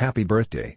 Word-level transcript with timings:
Happy 0.00 0.24
birthday. 0.24 0.68